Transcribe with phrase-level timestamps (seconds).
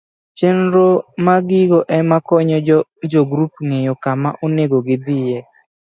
[0.37, 0.87] Chenro
[1.25, 2.57] ma gigo ema konyo
[3.11, 5.37] jogrup ng'eyo kama onego gidhiye